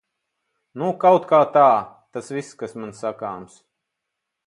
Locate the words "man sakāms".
2.83-3.65